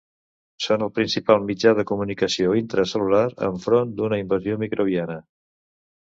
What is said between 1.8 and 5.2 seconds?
comunicació intracel·lular enfront d'una invasió microbiana.